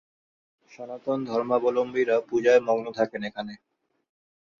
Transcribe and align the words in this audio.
সনাতন 0.71 1.19
ধর্মাবলম্বীরা 1.25 2.15
পূজায় 2.29 2.61
মগ্ন 2.67 2.85
থাকেন 2.97 3.21
এখানে। 3.23 3.53